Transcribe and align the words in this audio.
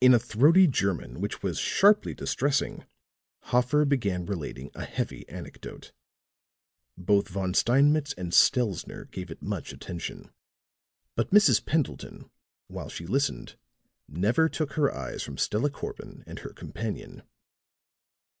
In 0.00 0.12
a 0.14 0.18
throaty 0.18 0.66
German 0.66 1.20
which 1.20 1.40
was 1.44 1.60
sharply 1.60 2.12
distressing, 2.12 2.86
Hoffer 3.50 3.84
began 3.84 4.26
relating 4.26 4.72
a 4.74 4.84
heavy 4.84 5.28
anecdote. 5.28 5.92
Both 6.98 7.28
Von 7.28 7.54
Steinmetz 7.54 8.12
and 8.14 8.34
Stelzner 8.34 9.04
gave 9.12 9.30
it 9.30 9.42
much 9.42 9.72
attention, 9.72 10.32
but 11.14 11.30
Mrs. 11.30 11.64
Pendleton, 11.64 12.28
while 12.66 12.88
she 12.88 13.06
listened, 13.06 13.54
never 14.08 14.48
took 14.48 14.72
her 14.72 14.92
eyes 14.92 15.22
from 15.22 15.38
Stella 15.38 15.70
Corbin 15.70 16.24
and 16.26 16.40
her 16.40 16.50
companion. 16.52 17.22